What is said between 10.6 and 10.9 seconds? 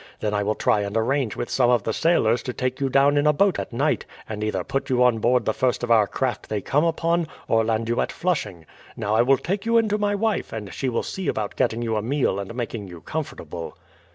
she